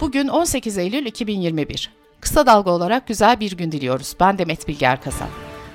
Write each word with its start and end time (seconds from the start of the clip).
Bugün 0.00 0.28
18 0.28 0.78
Eylül 0.78 1.06
2021. 1.06 1.90
Kısa 2.20 2.46
dalga 2.46 2.70
olarak 2.70 3.06
güzel 3.08 3.40
bir 3.40 3.56
gün 3.56 3.72
diliyoruz. 3.72 4.14
Ben 4.20 4.38
Demet 4.38 4.68
Bilge 4.68 4.86
Erkasap. 4.86 5.28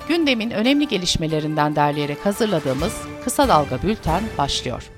Gündemin 0.08 0.52
önemli 0.52 0.88
gelişmelerinden 0.88 1.76
derleyerek 1.76 2.26
hazırladığımız 2.26 3.02
Kısa 3.24 3.48
Dalga 3.48 3.82
Bülten 3.82 4.24
başlıyor. 4.38 4.92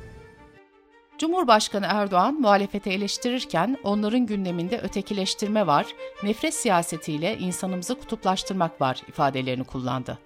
Cumhurbaşkanı 1.17 1.85
Erdoğan 1.89 2.33
muhalefeti 2.33 2.89
eleştirirken 2.89 3.77
onların 3.83 4.25
gündeminde 4.25 4.79
ötekileştirme 4.79 5.67
var, 5.67 5.85
nefret 6.23 6.53
siyasetiyle 6.53 7.37
insanımızı 7.37 7.95
kutuplaştırmak 7.95 8.81
var 8.81 9.01
ifadelerini 9.07 9.63
kullandı. 9.63 10.17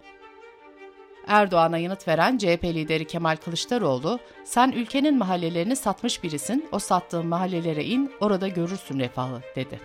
Erdoğan'a 1.28 1.78
yanıt 1.78 2.08
veren 2.08 2.38
CHP 2.38 2.64
lideri 2.64 3.08
Kemal 3.08 3.36
Kılıçdaroğlu, 3.36 4.20
sen 4.44 4.72
ülkenin 4.72 5.18
mahallelerini 5.18 5.76
satmış 5.76 6.24
birisin, 6.24 6.66
o 6.72 6.80
sattığın 6.80 7.28
mahallelere 7.28 7.84
in, 7.84 8.12
orada 8.20 8.48
görürsün 8.48 9.00
refahı, 9.00 9.42
dedi. 9.56 9.80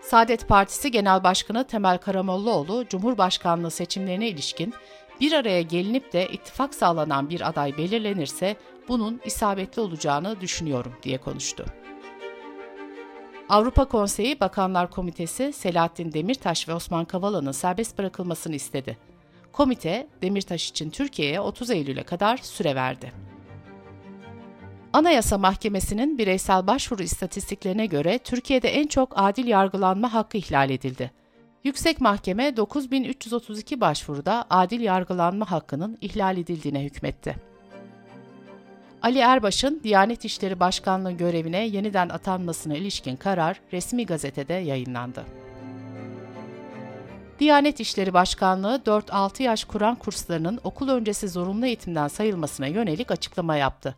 Saadet 0.00 0.48
Partisi 0.48 0.90
Genel 0.90 1.24
Başkanı 1.24 1.66
Temel 1.66 1.98
Karamollaoğlu, 1.98 2.84
Cumhurbaşkanlığı 2.88 3.70
seçimlerine 3.70 4.28
ilişkin 4.28 4.74
bir 5.20 5.32
araya 5.32 5.62
gelinip 5.62 6.12
de 6.12 6.28
ittifak 6.28 6.74
sağlanan 6.74 7.30
bir 7.30 7.48
aday 7.48 7.76
belirlenirse 7.76 8.56
bunun 8.88 9.20
isabetli 9.24 9.82
olacağını 9.82 10.40
düşünüyorum 10.40 10.92
diye 11.02 11.18
konuştu. 11.18 11.64
Avrupa 13.48 13.84
Konseyi 13.84 14.40
Bakanlar 14.40 14.90
Komitesi 14.90 15.52
Selahattin 15.52 16.12
Demirtaş 16.12 16.68
ve 16.68 16.74
Osman 16.74 17.04
Kavala'nın 17.04 17.52
serbest 17.52 17.98
bırakılmasını 17.98 18.54
istedi. 18.54 19.11
Komite, 19.52 20.06
Demirtaş 20.22 20.70
için 20.70 20.90
Türkiye'ye 20.90 21.40
30 21.40 21.70
Eylül'e 21.70 22.02
kadar 22.02 22.36
süre 22.36 22.74
verdi. 22.74 23.12
Anayasa 24.92 25.38
Mahkemesi'nin 25.38 26.18
bireysel 26.18 26.66
başvuru 26.66 27.02
istatistiklerine 27.02 27.86
göre 27.86 28.18
Türkiye'de 28.18 28.68
en 28.68 28.86
çok 28.86 29.12
adil 29.16 29.46
yargılanma 29.46 30.14
hakkı 30.14 30.38
ihlal 30.38 30.70
edildi. 30.70 31.10
Yüksek 31.64 32.00
Mahkeme 32.00 32.56
9332 32.56 33.80
başvuruda 33.80 34.44
adil 34.50 34.80
yargılanma 34.80 35.50
hakkının 35.50 35.98
ihlal 36.00 36.38
edildiğine 36.38 36.84
hükmetti. 36.84 37.36
Ali 39.02 39.18
Erbaş'ın 39.18 39.80
Diyanet 39.84 40.24
İşleri 40.24 40.60
Başkanlığı 40.60 41.12
görevine 41.12 41.66
yeniden 41.66 42.08
atanmasına 42.08 42.74
ilişkin 42.74 43.16
karar 43.16 43.60
resmi 43.72 44.06
gazetede 44.06 44.54
yayınlandı. 44.54 45.24
Diyanet 47.42 47.80
İşleri 47.80 48.14
Başkanlığı 48.14 48.80
4-6 48.86 49.42
yaş 49.42 49.64
Kur'an 49.64 49.94
kurslarının 49.94 50.60
okul 50.64 50.88
öncesi 50.88 51.28
zorunlu 51.28 51.66
eğitimden 51.66 52.08
sayılmasına 52.08 52.66
yönelik 52.66 53.10
açıklama 53.10 53.56
yaptı. 53.56 53.96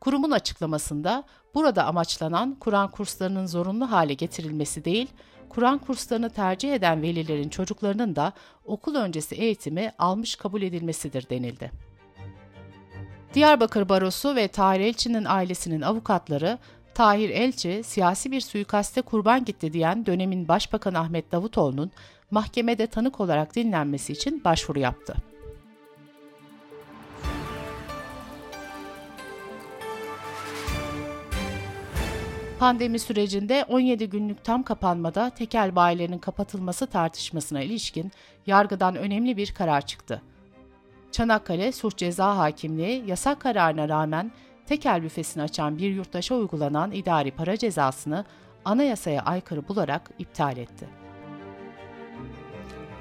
Kurumun 0.00 0.30
açıklamasında 0.30 1.24
burada 1.54 1.84
amaçlanan 1.84 2.56
Kur'an 2.60 2.90
kurslarının 2.90 3.46
zorunlu 3.46 3.90
hale 3.90 4.14
getirilmesi 4.14 4.84
değil, 4.84 5.08
Kur'an 5.48 5.78
kurslarını 5.78 6.30
tercih 6.30 6.74
eden 6.74 7.02
velilerin 7.02 7.48
çocuklarının 7.48 8.16
da 8.16 8.32
okul 8.64 8.94
öncesi 8.94 9.34
eğitimi 9.34 9.92
almış 9.98 10.36
kabul 10.36 10.62
edilmesidir 10.62 11.30
denildi. 11.30 11.70
Diyarbakır 13.34 13.88
Barosu 13.88 14.36
ve 14.36 14.48
Tahir 14.48 14.80
Elçi'nin 14.80 15.24
ailesinin 15.24 15.82
avukatları, 15.82 16.58
Tahir 16.94 17.30
Elçi 17.30 17.82
siyasi 17.84 18.30
bir 18.32 18.40
suikaste 18.40 19.02
kurban 19.02 19.44
gitti 19.44 19.72
diyen 19.72 20.06
dönemin 20.06 20.48
Başbakanı 20.48 20.98
Ahmet 20.98 21.32
Davutoğlu'nun 21.32 21.90
mahkemede 22.30 22.86
tanık 22.86 23.20
olarak 23.20 23.56
dinlenmesi 23.56 24.12
için 24.12 24.44
başvuru 24.44 24.78
yaptı. 24.78 25.16
Pandemi 32.58 32.98
sürecinde 32.98 33.64
17 33.68 34.08
günlük 34.08 34.44
tam 34.44 34.62
kapanmada 34.62 35.30
tekel 35.30 35.76
bayilerinin 35.76 36.18
kapatılması 36.18 36.86
tartışmasına 36.86 37.62
ilişkin 37.62 38.12
yargıdan 38.46 38.96
önemli 38.96 39.36
bir 39.36 39.54
karar 39.54 39.86
çıktı. 39.86 40.22
Çanakkale 41.12 41.72
Suç 41.72 41.96
Ceza 41.96 42.36
Hakimliği 42.36 43.04
yasak 43.06 43.40
kararına 43.40 43.88
rağmen 43.88 44.32
tekel 44.66 45.02
büfesini 45.02 45.42
açan 45.42 45.78
bir 45.78 45.90
yurttaşa 45.90 46.34
uygulanan 46.34 46.92
idari 46.92 47.30
para 47.30 47.56
cezasını 47.56 48.24
anayasaya 48.64 49.22
aykırı 49.22 49.68
bularak 49.68 50.10
iptal 50.18 50.56
etti. 50.56 51.05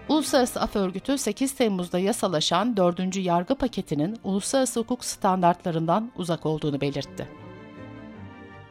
Uluslararası 0.09 0.61
Af 0.61 0.75
Örgütü 0.75 1.17
8 1.17 1.55
Temmuz'da 1.55 1.99
yasalaşan 1.99 2.77
4. 2.77 3.15
yargı 3.15 3.55
paketinin 3.55 4.17
uluslararası 4.23 4.79
hukuk 4.79 5.05
standartlarından 5.05 6.11
uzak 6.15 6.45
olduğunu 6.45 6.81
belirtti. 6.81 7.27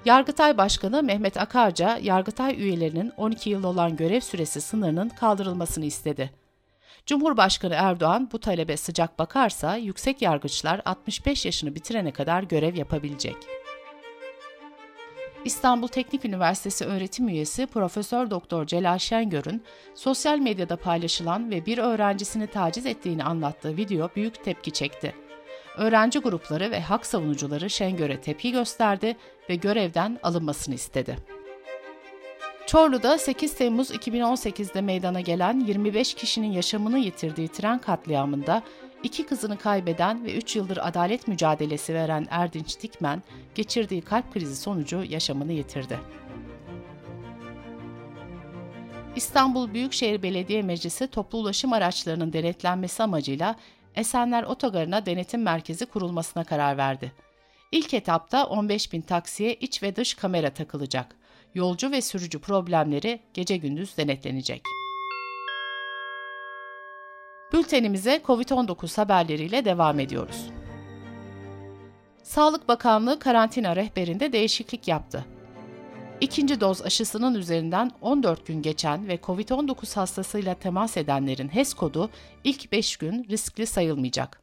Yargıtay 0.05 0.59
Başkanı 0.59 1.03
Mehmet 1.03 1.37
Akarca, 1.37 1.99
Yargıtay 2.03 2.63
üyelerinin 2.63 3.13
12 3.17 3.51
yıl 3.51 3.65
olan 3.65 3.97
görev 3.97 4.21
süresi 4.21 4.61
sınırının 4.61 5.09
kaldırılmasını 5.09 5.85
istedi. 5.85 6.31
Cumhurbaşkanı 7.07 7.75
Erdoğan 7.75 8.29
bu 8.33 8.41
talebe 8.41 8.77
sıcak 8.77 9.19
bakarsa 9.19 9.77
yüksek 9.77 10.23
yargıçlar 10.23 10.81
65 10.85 11.45
yaşını 11.45 11.75
bitirene 11.75 12.11
kadar 12.11 12.43
görev 12.43 12.75
yapabilecek. 12.75 13.37
İstanbul 15.45 15.89
Teknik 15.89 16.25
Üniversitesi 16.25 16.85
öğretim 16.85 17.29
üyesi 17.29 17.67
Profesör 17.67 18.31
Doktor 18.31 18.67
Celal 18.67 18.99
Şengör'ün 18.99 19.63
sosyal 19.95 20.39
medyada 20.39 20.77
paylaşılan 20.77 21.51
ve 21.51 21.67
bir 21.67 21.79
öğrencisini 21.79 22.47
taciz 22.47 22.87
ettiğini 22.87 23.25
anlattığı 23.25 23.77
video 23.77 24.09
büyük 24.17 24.45
tepki 24.45 24.71
çekti. 24.71 25.15
Öğrenci 25.77 26.19
grupları 26.19 26.71
ve 26.71 26.81
hak 26.81 27.07
savunucuları 27.07 27.71
Şengör'e 27.71 28.21
tepki 28.21 28.53
gösterdi 28.53 29.17
ve 29.51 29.55
görevden 29.55 30.19
alınmasını 30.23 30.75
istedi. 30.75 31.17
Çorlu'da 32.67 33.19
8 33.19 33.55
Temmuz 33.55 33.91
2018'de 33.91 34.81
meydana 34.81 35.21
gelen 35.21 35.61
25 35.61 36.15
kişinin 36.15 36.53
yaşamını 36.53 36.99
yitirdiği 36.99 37.49
tren 37.49 37.79
katliamında 37.79 38.63
iki 39.05 39.27
kızını 39.27 39.59
kaybeden 39.59 40.25
ve 40.25 40.35
3 40.35 40.57
yıldır 40.57 40.79
adalet 40.83 41.29
mücadelesi 41.29 41.95
veren 41.95 42.27
Erdinç 42.31 42.83
Dikmen, 42.83 43.23
geçirdiği 43.55 44.03
kalp 44.03 44.33
krizi 44.33 44.57
sonucu 44.57 45.05
yaşamını 45.05 45.53
yitirdi. 45.53 46.01
İstanbul 49.17 49.75
Büyükşehir 49.75 50.23
Belediye 50.23 50.63
Meclisi 50.63 51.07
toplu 51.07 51.39
ulaşım 51.39 51.73
araçlarının 51.73 52.33
denetlenmesi 52.33 53.03
amacıyla 53.03 53.57
Esenler 53.95 54.43
Otogarı'na 54.43 55.07
denetim 55.07 55.43
merkezi 55.43 55.87
kurulmasına 55.87 56.45
karar 56.45 56.77
verdi. 56.77 57.13
İlk 57.73 57.95
etapta 57.95 58.47
15 58.47 58.93
bin 58.93 59.01
taksiye 59.01 59.55
iç 59.55 59.83
ve 59.83 59.97
dış 59.97 60.15
kamera 60.15 60.51
takılacak. 60.51 61.17
Yolcu 61.55 61.91
ve 61.91 62.01
sürücü 62.01 62.39
problemleri 62.39 63.21
gece 63.35 63.57
gündüz 63.57 63.97
denetlenecek. 63.97 64.63
Bültenimize 67.53 68.21
COVID-19 68.27 68.97
haberleriyle 68.97 69.65
devam 69.65 70.01
ediyoruz. 70.01 70.47
Sağlık 72.23 72.69
Bakanlığı 72.69 73.19
karantina 73.19 73.77
rehberinde 73.77 74.33
değişiklik 74.33 74.89
yaptı. 74.89 75.25
İkinci 76.21 76.61
doz 76.61 76.83
aşısının 76.83 77.35
üzerinden 77.35 77.91
14 78.01 78.47
gün 78.47 78.63
geçen 78.63 79.09
ve 79.09 79.17
COVID-19 79.17 79.95
hastasıyla 79.95 80.55
temas 80.55 80.97
edenlerin 80.97 81.49
HES 81.49 81.75
kodu 81.75 82.11
ilk 82.45 82.73
5 82.73 82.97
gün 82.97 83.27
riskli 83.31 83.67
sayılmayacak. 83.67 84.43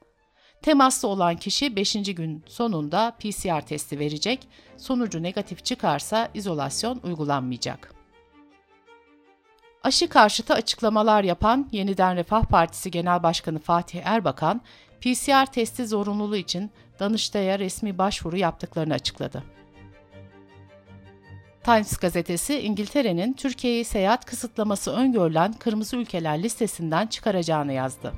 Temaslı 0.62 1.08
olan 1.08 1.36
kişi 1.36 1.76
5. 1.76 1.94
gün 1.94 2.44
sonunda 2.48 3.18
PCR 3.20 3.62
testi 3.62 4.00
verecek, 4.00 4.48
sonucu 4.78 5.24
negatif 5.24 5.66
çıkarsa 5.66 6.30
izolasyon 6.34 7.00
uygulanmayacak. 7.04 8.01
Aşı 9.84 10.10
karşıtı 10.10 10.54
açıklamalar 10.54 11.24
yapan 11.24 11.70
Yeniden 11.72 12.16
Refah 12.16 12.44
Partisi 12.44 12.92
Genel 12.92 13.24
Başkanı 13.24 13.60
Fatih 13.60 14.02
Erbakan, 14.04 14.62
PCR 15.02 15.46
testi 15.46 15.88
zorunluluğu 15.88 16.36
için 16.36 16.72
Danıştay'a 17.00 17.60
resmi 17.60 17.98
başvuru 17.98 18.38
yaptıklarını 18.38 18.94
açıkladı. 18.94 19.44
Times 21.64 21.98
gazetesi 21.98 22.60
İngiltere'nin 22.60 23.34
Türkiye'yi 23.34 23.86
seyahat 23.86 24.26
kısıtlaması 24.26 24.92
öngörülen 24.92 25.54
kırmızı 25.54 25.96
ülkeler 25.98 26.44
listesinden 26.44 27.08
çıkaracağını 27.08 27.74
yazdı. 27.74 28.14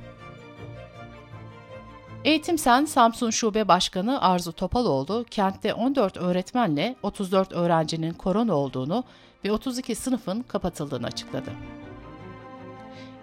Eğitim 2.24 2.58
Sen 2.58 2.84
Samsun 2.84 3.30
Şube 3.30 3.68
Başkanı 3.68 4.22
Arzu 4.22 4.52
Topaloğlu, 4.52 5.24
kentte 5.30 5.74
14 5.74 6.16
öğretmenle 6.16 6.96
34 7.02 7.52
öğrencinin 7.52 8.12
korona 8.12 8.54
olduğunu 8.54 9.04
ve 9.44 9.52
32 9.52 9.94
sınıfın 9.94 10.42
kapatıldığını 10.42 11.06
açıkladı. 11.06 11.50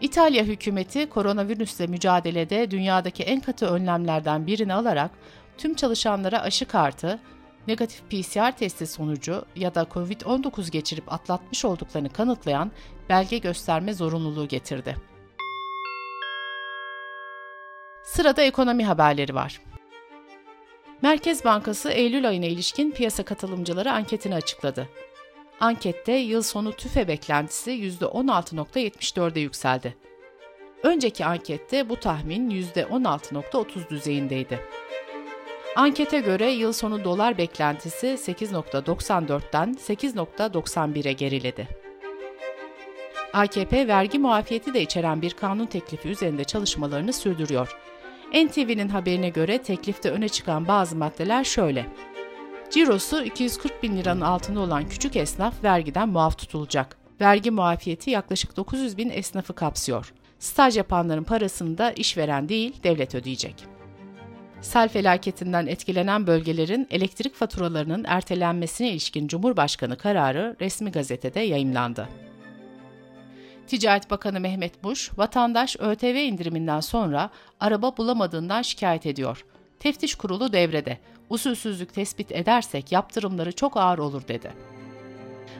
İtalya 0.01 0.43
hükümeti 0.43 1.09
koronavirüsle 1.09 1.87
mücadelede 1.87 2.71
dünyadaki 2.71 3.23
en 3.23 3.39
katı 3.39 3.65
önlemlerden 3.65 4.47
birini 4.47 4.73
alarak 4.73 5.11
tüm 5.57 5.73
çalışanlara 5.73 6.41
aşı 6.41 6.65
kartı, 6.65 7.19
negatif 7.67 8.01
PCR 8.09 8.51
testi 8.51 8.87
sonucu 8.87 9.45
ya 9.55 9.75
da 9.75 9.81
COVID-19 9.81 10.71
geçirip 10.71 11.13
atlatmış 11.13 11.65
olduklarını 11.65 12.09
kanıtlayan 12.09 12.71
belge 13.09 13.37
gösterme 13.37 13.93
zorunluluğu 13.93 14.47
getirdi. 14.47 14.95
Sırada 18.03 18.41
ekonomi 18.41 18.85
haberleri 18.85 19.35
var. 19.35 19.61
Merkez 21.01 21.45
Bankası 21.45 21.89
Eylül 21.89 22.27
ayına 22.29 22.45
ilişkin 22.45 22.91
piyasa 22.91 23.23
katılımcıları 23.23 23.91
anketini 23.91 24.35
açıkladı. 24.35 24.89
Ankette 25.61 26.13
yıl 26.13 26.41
sonu 26.41 26.73
tüfe 26.73 27.07
beklentisi 27.07 27.71
%16.74'e 27.71 29.39
yükseldi. 29.39 29.95
Önceki 30.83 31.25
ankette 31.25 31.89
bu 31.89 31.95
tahmin 31.95 32.49
%16.30 32.49 33.89
düzeyindeydi. 33.89 34.59
Ankete 35.75 36.19
göre 36.19 36.51
yıl 36.51 36.73
sonu 36.73 37.03
dolar 37.03 37.37
beklentisi 37.37 38.07
8.94'ten 38.07 39.73
8.91'e 39.73 41.13
geriledi. 41.13 41.67
AKP 43.33 43.87
vergi 43.87 44.19
muafiyeti 44.19 44.73
de 44.73 44.81
içeren 44.81 45.21
bir 45.21 45.31
kanun 45.31 45.65
teklifi 45.65 46.09
üzerinde 46.09 46.43
çalışmalarını 46.43 47.13
sürdürüyor. 47.13 47.77
NTV'nin 48.33 48.89
haberine 48.89 49.29
göre 49.29 49.57
teklifte 49.57 50.11
öne 50.11 50.29
çıkan 50.29 50.67
bazı 50.67 50.95
maddeler 50.95 51.43
şöyle. 51.43 51.85
Cirosu 52.71 53.23
240 53.23 53.83
bin 53.83 53.97
liranın 53.97 54.21
altında 54.21 54.59
olan 54.59 54.89
küçük 54.89 55.15
esnaf 55.15 55.63
vergiden 55.63 56.09
muaf 56.09 56.37
tutulacak. 56.37 56.97
Vergi 57.21 57.51
muafiyeti 57.51 58.09
yaklaşık 58.09 58.57
900 58.57 58.97
bin 58.97 59.09
esnafı 59.09 59.53
kapsıyor. 59.53 60.13
Staj 60.39 60.77
yapanların 60.77 61.23
parasını 61.23 61.77
da 61.77 61.91
işveren 61.91 62.49
değil, 62.49 62.83
devlet 62.83 63.15
ödeyecek. 63.15 63.55
Sel 64.61 64.89
felaketinden 64.89 65.67
etkilenen 65.67 66.27
bölgelerin 66.27 66.87
elektrik 66.91 67.35
faturalarının 67.35 68.05
ertelenmesine 68.07 68.91
ilişkin 68.91 69.27
Cumhurbaşkanı 69.27 69.97
kararı 69.97 70.55
resmi 70.61 70.91
gazetede 70.91 71.39
yayımlandı. 71.39 72.09
Ticaret 73.67 74.09
Bakanı 74.11 74.39
Mehmet 74.39 74.83
Muş, 74.83 75.11
vatandaş 75.17 75.75
ÖTV 75.79 76.15
indiriminden 76.15 76.79
sonra 76.79 77.29
araba 77.59 77.97
bulamadığından 77.97 78.61
şikayet 78.61 79.05
ediyor. 79.05 79.45
Teftiş 79.79 80.15
kurulu 80.15 80.53
devrede. 80.53 80.97
Usulsüzlük 81.31 81.93
tespit 81.93 82.31
edersek 82.31 82.91
yaptırımları 82.91 83.51
çok 83.51 83.77
ağır 83.77 83.97
olur 83.97 84.27
dedi. 84.27 84.51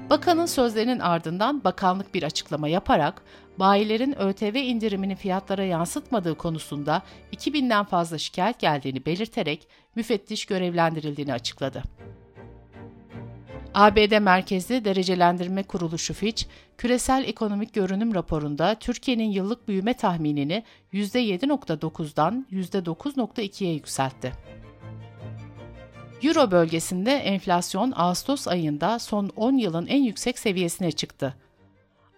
Bakanın 0.09 0.45
sözlerinin 0.45 0.99
ardından 0.99 1.63
bakanlık 1.63 2.13
bir 2.13 2.23
açıklama 2.23 2.67
yaparak 2.67 3.21
bayilerin 3.59 4.21
ÖTV 4.21 4.55
indirimini 4.55 5.15
fiyatlara 5.15 5.63
yansıtmadığı 5.63 6.35
konusunda 6.35 7.01
2000'den 7.33 7.85
fazla 7.85 8.17
şikayet 8.17 8.59
geldiğini 8.59 9.05
belirterek 9.05 9.67
müfettiş 9.95 10.45
görevlendirildiğini 10.45 11.33
açıkladı. 11.33 11.83
ABD 13.73 14.19
merkezli 14.19 14.85
derecelendirme 14.85 15.63
kuruluşu 15.63 16.13
Fitch, 16.13 16.43
küresel 16.77 17.23
ekonomik 17.27 17.73
görünüm 17.73 18.15
raporunda 18.15 18.75
Türkiye'nin 18.75 19.31
yıllık 19.31 19.67
büyüme 19.67 19.93
tahminini 19.93 20.63
%7.9'dan 20.93 22.45
%9.2'ye 22.51 23.73
yükseltti. 23.73 24.31
Euro 26.23 26.51
bölgesinde 26.51 27.11
enflasyon 27.11 27.93
Ağustos 27.95 28.47
ayında 28.47 28.99
son 28.99 29.31
10 29.35 29.57
yılın 29.57 29.87
en 29.87 30.03
yüksek 30.03 30.39
seviyesine 30.39 30.91
çıktı. 30.91 31.35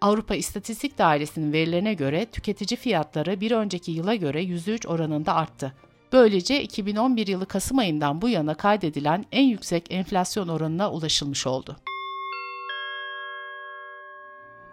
Avrupa 0.02 0.36
İstatistik 0.36 0.98
Dairesi'nin 0.98 1.54
verilerine 1.54 1.94
göre 1.94 2.26
tüketici 2.26 2.78
fiyatları 2.78 3.42
bir 3.42 3.52
önceki 3.52 3.92
yıla 3.92 4.16
göre 4.16 4.44
%3 4.44 4.88
oranında 4.88 5.36
arttı. 5.36 5.74
Böylece 6.14 6.64
2011 6.64 7.28
yılı 7.28 7.46
Kasım 7.46 7.78
ayından 7.78 8.22
bu 8.22 8.30
yana 8.30 8.54
kaydedilen 8.54 9.26
en 9.32 9.44
yüksek 9.44 9.92
enflasyon 9.92 10.48
oranına 10.48 10.92
ulaşılmış 10.92 11.48
oldu. 11.48 11.78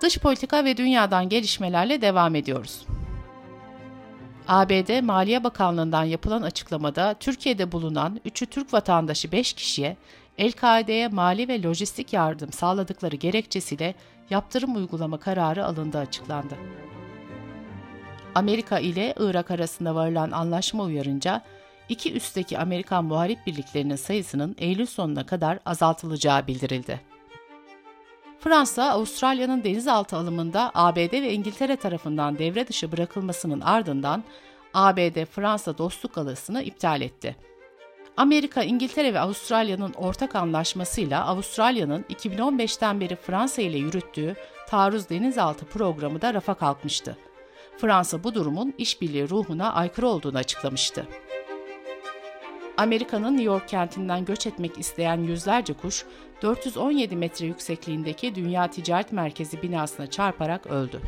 Dış 0.00 0.18
politika 0.18 0.64
ve 0.64 0.76
dünyadan 0.76 1.28
gelişmelerle 1.28 2.00
devam 2.00 2.34
ediyoruz. 2.34 2.86
ABD 4.50 5.00
Maliye 5.02 5.44
Bakanlığı'ndan 5.44 6.04
yapılan 6.04 6.42
açıklamada 6.42 7.14
Türkiye'de 7.20 7.72
bulunan 7.72 8.20
3'ü 8.26 8.46
Türk 8.46 8.72
vatandaşı 8.72 9.32
5 9.32 9.52
kişiye 9.52 9.96
El-Kaide'ye 10.38 11.08
mali 11.08 11.48
ve 11.48 11.62
lojistik 11.62 12.12
yardım 12.12 12.52
sağladıkları 12.52 13.16
gerekçesiyle 13.16 13.94
yaptırım 14.30 14.76
uygulama 14.76 15.18
kararı 15.18 15.64
alındığı 15.64 15.98
açıklandı. 15.98 16.54
Amerika 18.34 18.78
ile 18.78 19.14
Irak 19.18 19.50
arasında 19.50 19.94
varılan 19.94 20.30
anlaşma 20.30 20.82
uyarınca 20.82 21.42
iki 21.88 22.12
üstteki 22.12 22.58
Amerikan 22.58 23.04
muharip 23.04 23.46
birliklerinin 23.46 23.96
sayısının 23.96 24.56
Eylül 24.58 24.86
sonuna 24.86 25.26
kadar 25.26 25.58
azaltılacağı 25.66 26.46
bildirildi. 26.46 27.00
Fransa, 28.40 28.90
Avustralya'nın 28.90 29.64
denizaltı 29.64 30.16
alımında 30.16 30.70
ABD 30.74 31.12
ve 31.12 31.32
İngiltere 31.32 31.76
tarafından 31.76 32.38
devre 32.38 32.68
dışı 32.68 32.92
bırakılmasının 32.92 33.60
ardından 33.60 34.24
ABD-Fransa 34.74 35.78
dostluk 35.78 36.18
alasını 36.18 36.62
iptal 36.62 37.00
etti. 37.00 37.36
Amerika, 38.16 38.62
İngiltere 38.62 39.14
ve 39.14 39.20
Avustralya'nın 39.20 39.92
ortak 39.92 40.36
anlaşmasıyla 40.36 41.26
Avustralya'nın 41.26 42.02
2015'ten 42.02 43.00
beri 43.00 43.16
Fransa 43.16 43.62
ile 43.62 43.78
yürüttüğü 43.78 44.34
taarruz 44.68 45.08
denizaltı 45.08 45.64
programı 45.64 46.22
da 46.22 46.34
rafa 46.34 46.54
kalkmıştı. 46.54 47.16
Fransa 47.78 48.24
bu 48.24 48.34
durumun 48.34 48.74
işbirliği 48.78 49.28
ruhuna 49.28 49.72
aykırı 49.72 50.08
olduğunu 50.08 50.38
açıklamıştı. 50.38 51.06
Amerika'nın 52.80 53.32
New 53.32 53.44
York 53.44 53.68
kentinden 53.68 54.24
göç 54.24 54.46
etmek 54.46 54.78
isteyen 54.78 55.22
yüzlerce 55.22 55.72
kuş 55.72 56.04
417 56.42 57.16
metre 57.16 57.46
yüksekliğindeki 57.46 58.34
Dünya 58.34 58.70
Ticaret 58.70 59.12
Merkezi 59.12 59.62
binasına 59.62 60.06
çarparak 60.06 60.66
öldü. 60.66 61.00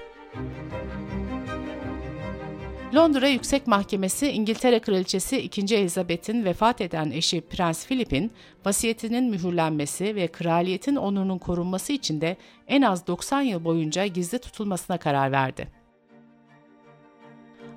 Londra 2.94 3.28
Yüksek 3.28 3.66
Mahkemesi 3.66 4.28
İngiltere 4.28 4.78
Kraliçesi 4.78 5.38
2. 5.38 5.76
Elizabeth'in 5.76 6.44
vefat 6.44 6.80
eden 6.80 7.10
eşi 7.10 7.40
Prens 7.40 7.86
Philip'in 7.86 8.32
vasiyetinin 8.64 9.30
mühürlenmesi 9.30 10.14
ve 10.16 10.26
kraliyetin 10.26 10.96
onurunun 10.96 11.38
korunması 11.38 11.92
için 11.92 12.20
de 12.20 12.36
en 12.68 12.82
az 12.82 13.06
90 13.06 13.42
yıl 13.42 13.64
boyunca 13.64 14.06
gizli 14.06 14.38
tutulmasına 14.38 14.98
karar 14.98 15.32
verdi. 15.32 15.81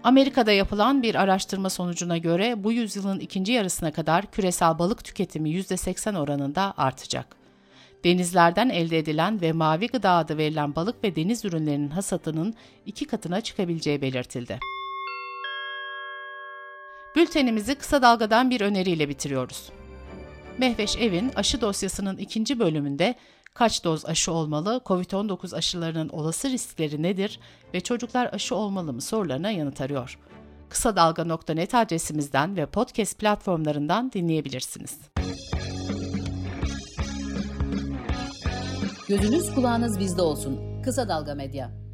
Amerika'da 0.06 0.52
yapılan 0.52 1.04
bir 1.04 1.16
araştırma 1.16 1.69
sonucuna 1.69 2.18
göre 2.18 2.63
bu 2.63 2.72
yüzyılın 2.72 3.19
ikinci 3.19 3.52
yarısına 3.52 3.92
kadar 3.92 4.31
küresel 4.31 4.80
balık 4.80 5.04
tüketimi 5.04 5.50
%80 5.50 6.18
oranında 6.18 6.74
artacak. 6.78 7.36
Denizlerden 8.04 8.69
elde 8.69 8.98
edilen 8.98 9.42
ve 9.42 9.52
mavi 9.52 9.88
gıda 9.88 10.12
adı 10.12 10.38
verilen 10.38 10.75
balık 10.75 11.04
ve 11.04 11.16
deniz 11.16 11.46
ürünlerinin 11.46 11.90
hasatının 11.90 12.54
iki 12.86 13.07
katına 13.07 13.42
çıkabileceği 13.42 14.02
belirtildi. 14.02 14.60
Bültenimizi 17.16 17.75
kısa 17.75 18.01
dalgadan 18.01 18.50
bir 18.50 18.62
öneriyle 18.62 19.10
bitiriyoruz. 19.10 19.69
Mehveş 20.58 20.98
Evin 20.98 21.31
aşı 21.36 21.62
dosyasının 21.62 22.18
ikinci 22.18 22.60
bölümünde 22.60 23.16
kaç 23.56 23.84
doz 23.84 24.06
aşı 24.06 24.31
olmalı, 24.31 24.81
COVID-19 24.86 25.56
aşılarının 25.56 26.10
olası 26.10 26.50
riskleri 26.50 27.03
nedir 27.03 27.39
ve 27.74 27.82
çocuklar 27.82 28.34
aşı 28.34 28.56
olmalı 28.56 28.94
mı 28.94 29.01
sorularına 29.01 29.51
yanıt 29.51 29.82
arıyor. 29.82 30.20
Kısa 30.70 30.96
Dalga.net 30.96 31.75
adresimizden 31.75 32.56
ve 32.56 32.65
podcast 32.65 33.20
platformlarından 33.20 34.12
dinleyebilirsiniz. 34.12 35.00
Gözünüz 39.08 39.56
kulağınız 39.56 40.00
bizde 40.00 40.22
olsun. 40.22 40.82
Kısa 40.84 41.10
Dalga 41.10 41.36
Medya. 41.36 41.85